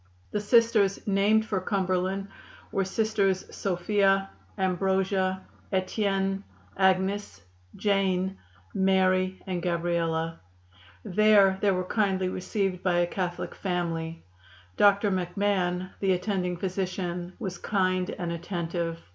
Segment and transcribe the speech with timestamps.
[0.31, 2.27] The Sisters named for Cumberland
[2.71, 6.41] were Sisters Sophia, Ambrosia, Ettiene,
[6.75, 7.39] Agnes,
[7.75, 8.35] Jane,
[8.73, 10.39] Mary, Gabriella.
[11.05, 14.25] There they were kindly received by a Catholic family.
[14.75, 15.11] Dr.
[15.11, 18.97] McMahon, the attending physician, was kind and attentive.